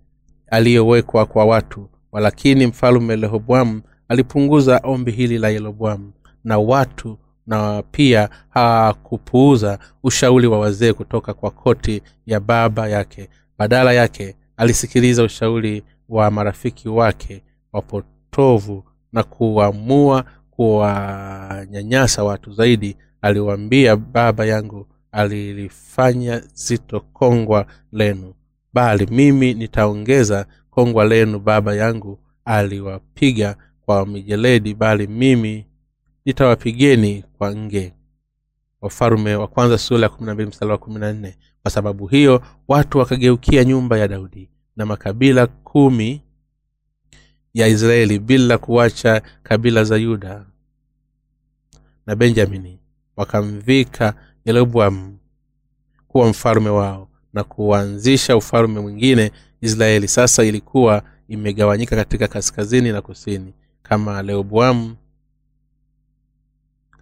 [0.50, 6.12] aliyowekwa kwa watu walakini mfalume rehoboamu alipunguza ombi hili la yeroboamu.
[6.44, 13.28] Na watu na pia hakupuuza ushauri wa wazee kutoka kwa koti ya baba yake.
[13.58, 15.82] Badala yake alisikiliza ushauri
[16.12, 27.66] wa marafiki wake wapotovu na kuamua kuwanyanyasa watu zaidi aliwaambia baba yangu alilifanya zito kongwa
[27.92, 28.34] lenu
[28.72, 35.66] bali mimi nitaongeza kongwa lenu baba yangu aliwapiga kwa mijeledi bali mimi
[36.24, 37.92] nitawapigeni kwa nge.
[38.80, 41.36] Wafalume wa kwanza sura ya kumi na mbili mstari wa kumi na nne.
[41.62, 46.22] Kwa sababu hiyo watu wakageukia nyumba ya daudi na makabila kumi
[47.54, 50.46] ya israeli bila kuacha kabila za yuda
[52.06, 52.78] na benjamini.
[53.16, 55.18] Wakamvika yeroboamu
[56.08, 60.08] kuwa mfalume wao na kuanzisha ufalume mwingine israeli.
[60.08, 63.54] Sasa ilikuwa imegawanyika katika kaskazini na kusini.
[63.82, 64.96] Kama rehoboamu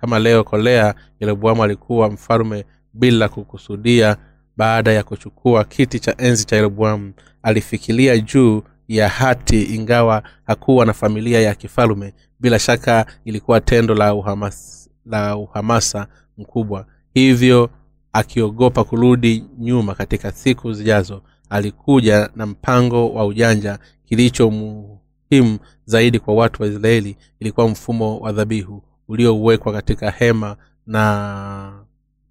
[0.00, 4.16] kama leo kolea yeroboamu alikuwa mfalume bila kukusudia
[4.60, 10.92] baada ya kuchukua kiti cha enzi cha yeroboamu alifikiria juu ya hati ingawa hakuwa na
[10.92, 16.06] familia ya kifalume bila shaka ilikuwa tendo la uhamas, la uhamasa
[16.38, 16.86] mkubwa.
[17.14, 17.70] Hivyo
[18.12, 23.78] akiogopa kurudi nyuma katika siku zijazo alikuja na mpango wa ujanja.
[24.04, 31.72] Kilicho muhimu zaidi kwa watu wa israeli ilikuwa mfumo wa dhabihu uliowekwa katika hema na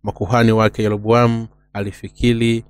[0.04, 2.64] makuhani wake yeroboamu alifikiri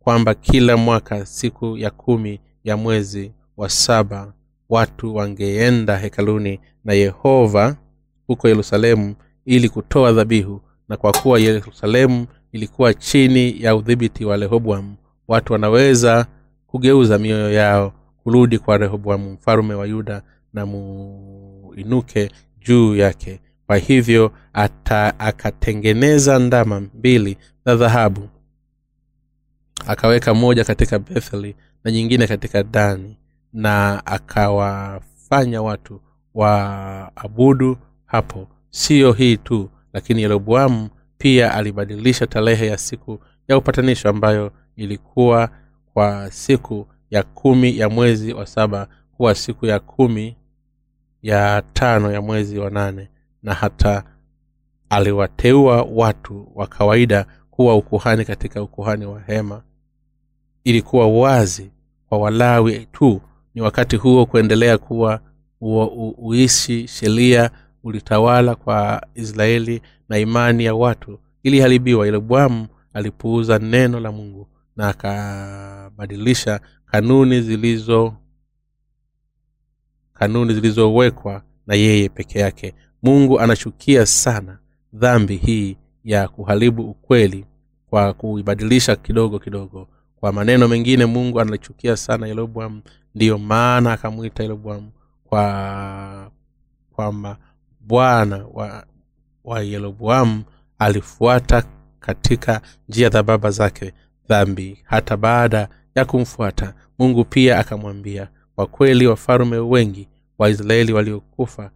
[0.00, 4.32] kwamba kila mwaka siku ya kumi ya mwezi wa saba
[4.68, 7.76] watu wangeenda hekaluni na yehova
[8.26, 10.60] huko yerusalemu ili kutoa dhabihu.
[10.88, 14.96] Na kwa kuwa yerusalemu ilikuwa chini ya udhibiti wa rehoboamu
[15.28, 16.26] watu wanaweza
[16.66, 22.30] kugeuza mioyo yao kurudi kwa rehoboamu mfalume wa yuda na muinuke
[22.60, 23.40] juu yake.
[23.66, 28.28] Kwa hivyo ata, akatengeneza ndama mbili za dhahabu
[29.86, 33.18] akaweka moja katika betheli na nyingine katika dani
[33.52, 36.00] na akawafanya watu
[36.34, 38.48] waabudu hapo.
[38.70, 40.88] Siyo hii tu lakini yeroboamu
[41.18, 45.50] pia alibadilisha tarehe ya siku ya upatanisho ambayo ilikuwa
[45.94, 50.36] kwa siku ya kumi ya mwezi wa saba kuwa siku ya kumi
[51.22, 53.08] ya tano ya mwezi wa nane.
[53.42, 54.04] Na hata
[54.90, 59.62] aliwateua watu wa kawaida kuwa ukuhani katika ukuhani wa hema
[60.68, 61.70] ilikuwa wazi
[62.08, 63.20] kwa walawi tu.
[63.54, 65.20] Ni wakati huo kuendelea kuwa
[66.18, 67.50] uishi sheria
[67.82, 71.18] ulitawala kwa israeli na imani ya watu.
[71.42, 78.14] Iliharibiwa yeroboamu alipuuza neno la mungu na akabadilisha kanuni zilizo
[80.12, 82.74] kanuni zilizowekwa na yeye peke yake.
[83.02, 84.58] Mungu anachukia sana
[84.92, 87.44] dhambi hii ya kuharibu ukweli
[87.90, 89.88] kwa kuibadilisha kidogo kidogo
[90.20, 92.82] kwa maneno mengine mungu analichukia sana yeroboamu
[93.14, 94.90] ndiyo maana akamwita yeroboamu
[95.24, 96.30] kwa
[96.92, 97.38] kwamba
[97.80, 98.86] bwana wa,
[99.44, 100.42] wa yeroboamu
[100.78, 101.62] alifuata
[102.00, 103.92] katika njia za baba zake
[104.28, 106.74] dhambi hata baada ya kumfuata.
[106.98, 111.70] Mungu pia akamwambia kwa kweli wafalume wengi waisraeli waliokufa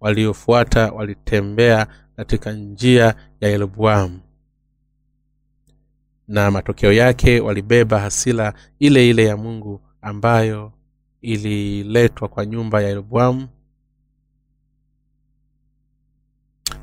[0.00, 4.20] waliofuata walitembea katika njia ya yeroboamu
[6.30, 10.72] na matokeo yake walibeba hasila ile ile ya mungu ambayo
[11.20, 13.48] ililetwa kwa nyumba ya yeroboamu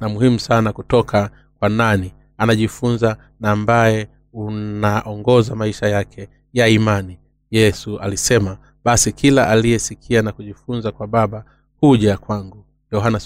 [0.01, 2.13] na muhimu sana kutoka kwa nani?
[2.37, 7.19] Anajifunza na ambaye unaongoza maisha yake ya imani.
[7.51, 11.45] Yesu alisema basi kila aliyesikia na kujifunza kwa baba
[11.79, 12.65] huja kwangu.
[12.91, 13.19] Yohana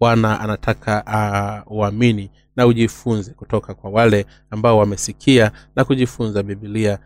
[0.00, 6.98] bwana anataka uamini na ujifunze kutoka kwa wale ambao wamesikia na kujifunza bibilia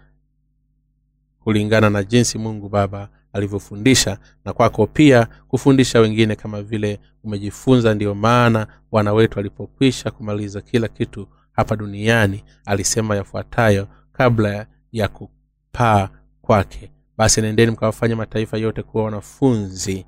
[1.40, 7.94] kulingana na jinsi mungu baba alivyofundisha na kwako pia kufundisha wengine kama vile umejifunza.
[7.94, 16.08] Ndiyo maana bwana wetu alipokwisha kumaliza kila kitu hapa duniani alisema yafuatayo kabla ya kupaa
[16.42, 16.90] kwake.
[17.16, 20.06] Basi nendeni mkawafanya mataifa yote kuwa wanafunzi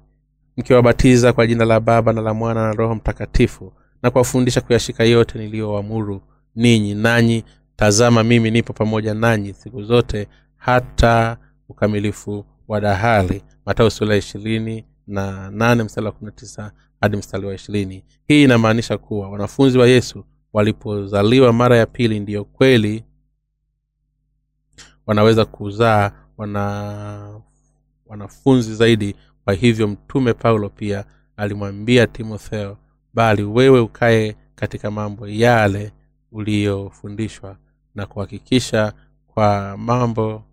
[0.64, 5.38] mkiwabatiza kwa jina la baba na la mwana na roho mtakatifu na kuwafundisha kuyashika yote
[5.38, 6.22] niliyoamuru
[6.54, 6.94] ninyi.
[6.94, 7.44] Nanyi
[7.76, 11.36] tazama mimi nipo pamoja nanyi siku zote hata
[11.68, 13.42] ukamilifu wa dahari.
[13.66, 18.04] Matao sula ishirini na nane mstari wa kumi tisa hadi mstari wa ishirini.
[18.28, 23.04] Hii inamaanisha kuwa wanafunzi wa yesu walipozaliwa mara ya pili ndiyo kweli
[25.06, 27.40] wanaweza kuzaa wana
[28.06, 29.16] wanafunzi zaidi
[29.50, 31.04] kwa hivyo mtume paulo pia
[31.36, 32.76] alimwambia timotheo
[33.14, 35.92] bali wewe ukaye katika mambo yale
[36.32, 37.56] uliyofundishwa
[37.94, 38.92] na kuhakikisha
[39.26, 40.44] kwa mambo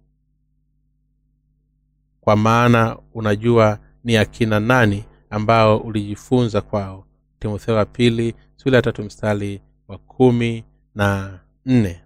[2.22, 7.06] kwa maana unajua ni akina nani ambao ulijifunza kwao.
[7.40, 10.64] Timotheo wa pili sula tatu mstari wa kumi
[10.96, 12.02] na nne.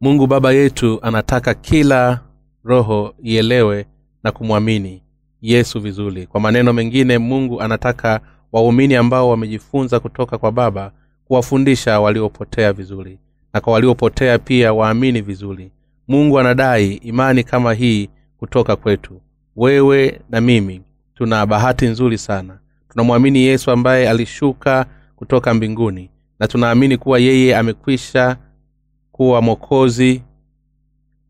[0.00, 2.20] Mungu baba yetu anataka kila
[2.64, 3.86] roho ielewe
[4.28, 5.02] na kumwamini
[5.42, 6.26] yesu vizuri.
[6.26, 8.20] Kwa maneno mengine mungu anataka
[8.52, 10.92] waumini ambao wamejifunza kutoka kwa baba
[11.24, 13.18] kuwafundisha waliopotea vizuri.
[13.54, 15.70] Na kwa waliopotea pia waamini vizuri.
[16.08, 19.20] Mungu anadai imani kama hii kutoka kwetu.
[19.56, 20.82] Wewe na mimi
[21.14, 22.58] tuna bahati nzuri sana.
[22.88, 24.86] Tunamwamini yesu ambaye alishuka
[25.16, 26.10] kutoka mbinguni.
[26.40, 28.36] Na tunaamini kuwa yeye amekwisha
[29.12, 30.22] kuwa mwokozi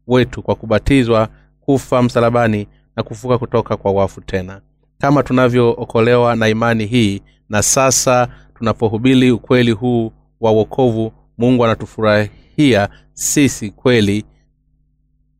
[0.07, 1.29] wetu kwa kubatizwa
[1.61, 2.67] kufa msalabani
[2.99, 4.61] na kufuka kutoka kwa wafu tena.
[4.99, 13.71] Kama tunavyookolewa na imani hii na sasa tunapohubili ukweli huu wa wokovu mungu anatufurahia sisi
[13.71, 14.25] kweli.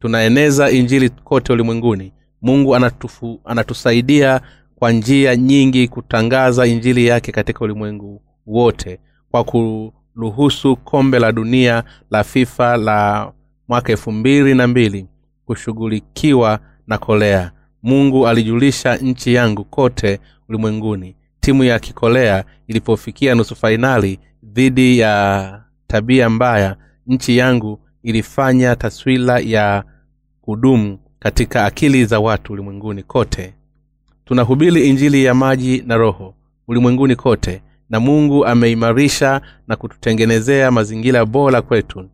[0.01, 2.13] Tunaeneza injili kote ulimwenguni.
[2.43, 4.41] Mungu anatufu, anatusaidia
[4.77, 12.25] kwa njia nyingi kutangaza injili yake katika ulimwengu wote kwa kuruhusu kombe la dunia la
[12.25, 13.33] fifa la
[13.69, 15.07] mwaka elfu mbili na mbili
[15.47, 17.51] kushughulikiwa na kolea.
[17.83, 21.17] Mungu alijulisha nchi yangu kote ulimwenguni.
[21.41, 29.85] Timu ya kikolea ilipofikia nusu fainali dhidi ya tabia mbaya nchi yangu ilifanya taswira ya
[30.41, 33.55] kudumu katika akili za watu ulimwenguni kote.
[34.25, 36.35] Tunahubiri injili ya maji na roho
[36.69, 42.09] ulimwenguni kote na mungu ameimarisha na kututengenezea mazingira bora kwetu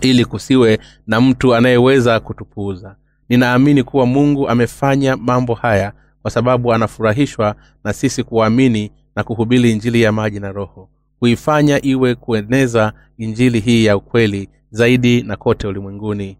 [0.00, 2.96] ili kusiwe na mtu anayeweza kutupuuza
[3.28, 10.02] ninaamini kuwa mungu amefanya mambo haya kwa sababu anafurahishwa na sisi kuamini na kuhubiri injili
[10.02, 10.88] ya maji na roho.
[11.18, 16.38] Kuifanya iwe kueneza injili hii ya ukweli zaidi na kote ulimwenguni.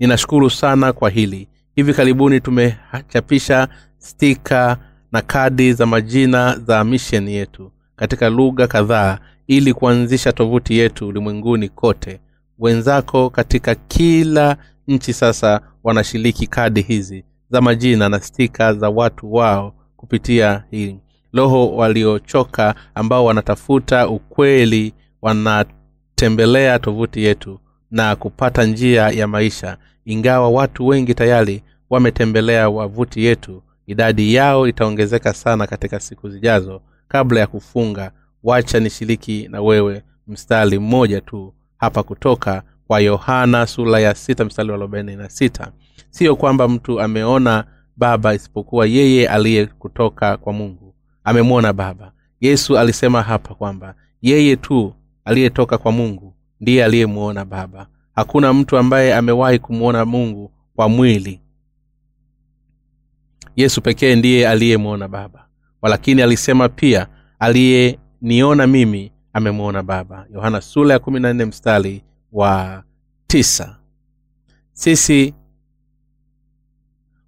[0.00, 1.48] Ninashukuru sana kwa hili.
[1.74, 4.76] Hivi karibuni tumechapisha stika
[5.12, 11.68] na kadi za majina za misheni yetu katika lugha kadhaa ili kuanzisha tovuti yetu ulimwenguni
[11.68, 12.20] kote.
[12.58, 14.56] Wenzako katika kila
[14.88, 20.96] nchi sasa wanashiriki kadi hizi za majina na stika za watu wao kupitia hii
[21.32, 27.60] roho waliochoka ambao wanatafuta ukweli wanatembelea tovuti yetu
[27.90, 29.76] na kupata njia ya maisha.
[30.04, 36.82] Ingawa watu wengi tayari wametembelea wavuti yetu idadi yao itaongezeka sana katika siku zijazo.
[37.08, 38.12] Kabla ya kufunga
[38.42, 44.68] wacha nishiriki na wewe mstari mmoja tu hapa kutoka kwa yohana sura ya sita mstari
[44.70, 45.72] wa arobaini na sita.
[46.10, 47.64] Siyo kwamba mtu ameona
[47.96, 50.94] baba isipokuwa yeye aliye kutoka kwa mungu.
[51.24, 52.12] Amemwona baba.
[52.40, 57.86] Yesu alisema hapa kwamba yeye tu aliyetoka kwa mungu ndiye aliyemwona baba.
[58.14, 61.40] Hakuna mtu ambaye amewahi kumwona mungu kwa mwili.
[63.56, 65.46] Yesu pekee ndiye aliyemwona baba.
[65.82, 67.06] Walakini alisema pia
[67.38, 70.26] aliyeniona mimi amemwona baba.
[70.34, 72.82] Yohana sula ya kumi na nne mstari wa
[73.26, 73.76] tisa.
[74.72, 75.34] Sisi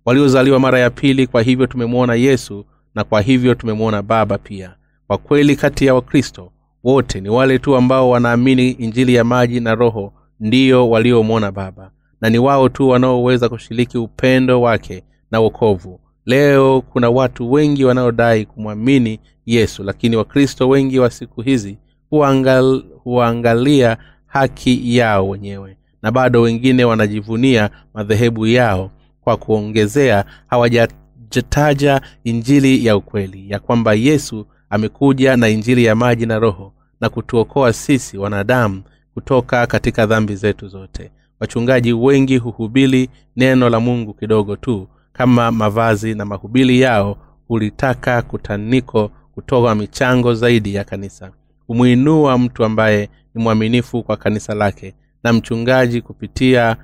[0.04, 4.74] waliozaliwa mara ya pili kwa hivyo tumemwona yesu na kwa hivyo tumemwona baba pia.
[5.06, 6.52] Kwa kweli kati ya wakristo
[6.84, 11.90] wote ni wale tu ambao wanaamini injili ya maji na roho ndiyo waliomwona baba.
[12.20, 16.00] Na ni wao tu wanaoweza kushiriki upendo wake na wokovu.
[16.26, 21.78] Leo kuna watu wengi wanaodai kumwamini yesu lakini wakristo wengi wa siku hizi
[22.10, 23.96] huangal, huangalia
[24.38, 33.50] haki yao wenyewe na bado wengine wanajivunia madhehebu yao kwa kuongezea hawajataja injili ya ukweli
[33.50, 38.82] ya kwamba yesu amekuja na injili ya maji na roho na kutuokoa sisi wanadamu
[39.14, 41.10] kutoka katika dhambi zetu zote.
[41.40, 47.16] Wachungaji wengi huhubili neno la mungu kidogo tu kama mavazi na mahubili yao
[47.48, 51.30] hulitaka kutaniko kutoa michango zaidi ya kanisa
[51.68, 54.94] humwinua mtu ambaye ni mwaminifu kwa kanisa lake
[55.24, 56.76] na mchungaji kupitia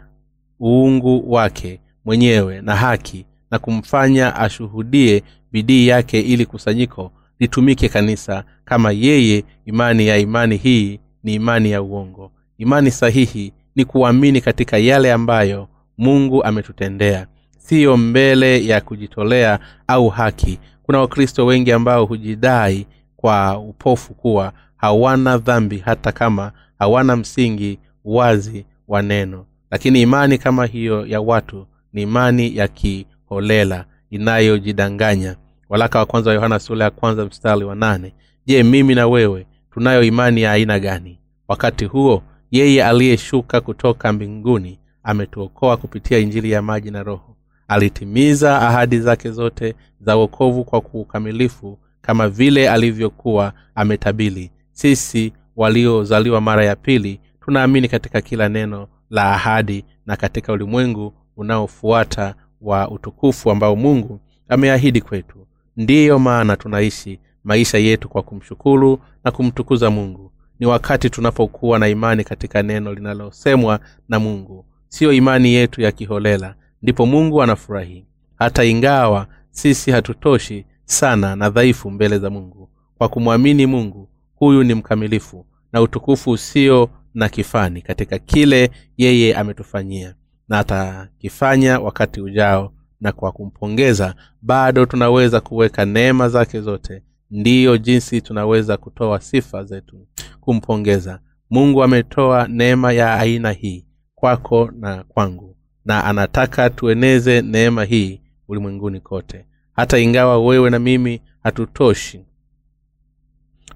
[0.61, 5.23] uungu wake mwenyewe na haki na kumfanya ashuhudie
[5.53, 9.45] bidii yake ili kusanyiko litumike kanisa kama yeye.
[9.67, 12.33] Imani ya imani hii ni imani ya uongo.
[12.59, 15.69] Imani sahihi ni kuamini katika yale ambayo
[15.99, 17.27] mungu ametutendea
[17.59, 20.59] siyo mbele ya kujitolea au haki.
[20.83, 24.53] Kuna wakristo wengi ambao hujidai kwa upofu kuwa
[24.85, 29.47] hawana dhambi hata kama hawana msingi wazi wa neno.
[29.71, 35.37] Lakini imani kama hiyo ya watu ni imani ya kiholela inayojidanganya.
[35.69, 38.15] Walaka wa kwanza wa yohana sura ya kwanza mstari wa nane.
[38.47, 41.19] Je mimi na wewe tunayo imani ya aina gani?
[41.49, 47.37] Wakati huo yeye aliyeshuka kutoka mbinguni ametuokoa kupitia injili ya maji na roho.
[47.69, 56.65] Alitimiza ahadi zake zote za wokovu kwa kuukamilifu kama vile alivyokuwa ametabili sisi waliozaliwa mara
[56.65, 63.77] ya pili tunaamini katika kila neno la ahadi na katika ulimwengu unaofuata wa utukufu ambao
[63.77, 65.47] mungu ameahidi kwetu.
[65.77, 70.33] Ndiyo maana tunaishi maisha yetu kwa kumshukuru na kumtukuza mungu.
[70.61, 74.65] Ni wakati tunapokuwa na imani katika neno linalosemwa na mungu.
[74.89, 78.07] Siyo imani yetu ya kiholela ndipo mungu anafurahi.
[78.39, 82.69] Hata ingawa sisi hatutoshi sana na dhaifu mbele za mungu.
[82.99, 90.15] Kwa kumwamini mungu huyu ni mkamilifu na utukufu usio na kifani katika kile yeye ametufanyia.
[90.49, 97.03] Na atakifanya wakati ujao na kwa kumpongeza bado tunaweza kuweka neema zake zote.
[97.31, 100.07] Ndiyo jinsi tunaweza kutoa sifa zetu
[100.41, 101.21] kumpongeza.
[101.51, 109.01] Mungu ametoa neema ya aina hii kwako na kwangu na anataka tueneze neema hii ulimwenguni
[109.01, 109.47] kote.
[109.73, 112.25] Hata ingawa wewe na mimi hatutoshi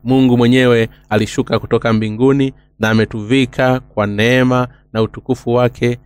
[0.09, 5.99] mungu mwenyewe alishuka kutoka mbinguni na ametuvika kwa neema na utukufu wake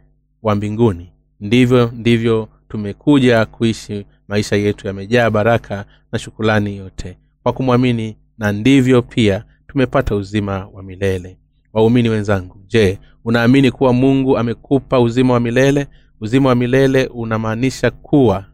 [0.43, 1.13] wa mbinguni.
[1.41, 7.19] Ndivyo ndivyo tumekuja kuishi maisha yetu yamejaa baraka na shukulani yote.
[7.43, 11.39] Kwa kumwamini na ndivyo pia tumepata uzima wa milele.
[11.73, 15.87] Waumini wenzangu je unaamini kuwa mungu amekupa uzima wa milele?
[16.21, 18.45] Uzima wa milele unamaanisha kuwa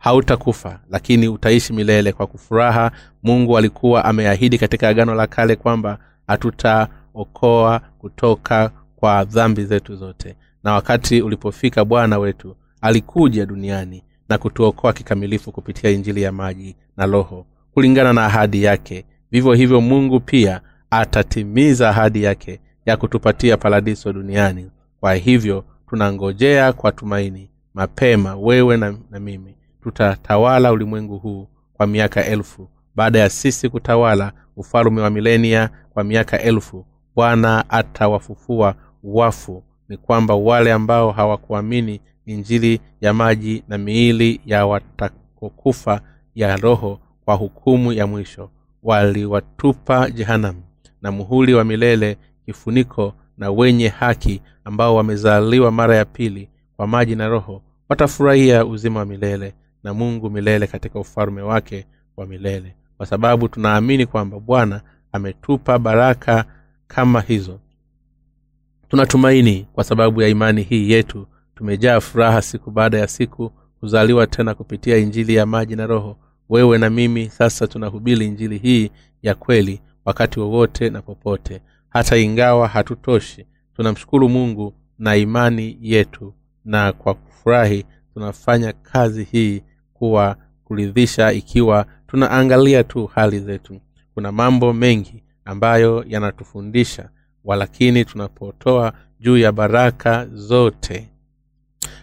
[0.00, 2.90] hautakufa lakini utaishi milele kwa kufuraha.
[3.22, 10.36] Mungu alikuwa ameahidi katika agano la kale kwamba hatutaokoa kutoka kwa dhambi zetu zote.
[10.64, 17.06] Na wakati ulipofika bwana wetu alikuja duniani na kutuokoa kikamilifu kupitia injili ya maji na
[17.06, 17.46] roho.
[17.74, 24.70] Kulingana na ahadi yake vivyo hivyo mungu pia atatimiza ahadi yake ya kutupatia paradiso duniani.
[25.00, 32.24] Kwa hivyo tunangojea kwa tumaini mapema wewe na, na mimi tutatawala ulimwengu huu kwa miaka
[32.24, 32.68] elfu.
[32.94, 38.74] Baada ya sisi kutawala ufalume wa milenia kwa miaka elfu bwana atawafufua
[39.04, 39.62] wafu.
[39.88, 46.00] Ni kwamba wale ambao hawakuamini injili ya maji na miili ya watakokufa
[46.34, 48.50] ya roho kwa hukumu ya mwisho
[48.82, 50.62] waliwatupa jehanamu
[51.02, 52.16] na muhuli wa milele
[52.46, 59.00] kifuniko na wenye haki ambao wamezaliwa mara ya pili kwa maji na roho watafurahia uzima
[59.00, 59.54] wa milele
[59.84, 62.74] na mungu milele katika ufalme wake wa milele.
[62.96, 64.80] Kwa sababu tunaamini kwamba bwana
[65.12, 66.44] ametupa baraka
[66.86, 67.60] kama hizo.
[68.88, 71.26] Tunatumaini kwa sababu ya imani hii yetu.
[71.54, 76.16] Tumejaa furaha siku baada ya siku kuzaliwa tena kupitia injili ya maji na roho.
[76.48, 78.90] Wewe na mimi sasa tunahubiri injili hii
[79.22, 81.60] ya kweli wakati wowote na popote.
[81.88, 86.34] Hata ingawa hatutoshi tunamshukuru mungu na imani yetu.
[86.64, 89.62] Na kwa kufurahi tunafanya kazi hii
[90.00, 93.80] kuwa kuridhisha ikiwa tunaangalia tu hali zetu.
[94.14, 97.08] Kuna mambo mengi ambayo yanatufundisha
[97.44, 101.08] walakini tunapotoa juu ya baraka zote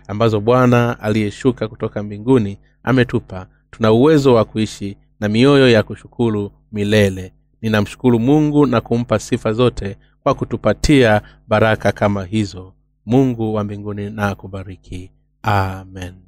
[0.07, 7.33] ambazo bwana aliyeshuka kutoka mbinguni ametupa tuna uwezo wa kuishi na mioyo ya kushukuru milele.
[7.61, 12.73] Ninamshukuru mungu na kumpa sifa zote kwa kutupatia baraka kama hizo.
[13.05, 15.11] Mungu wa mbinguni na akubariki.
[15.41, 16.26] Amen